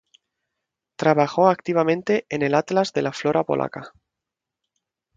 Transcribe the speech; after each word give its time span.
Trabajó 0.95 1.47
activamente 1.47 2.25
en 2.29 2.41
el 2.41 2.55
Atlas 2.55 2.91
de 2.91 3.03
la 3.03 3.11
Flora 3.13 3.43
polaca. 3.43 3.93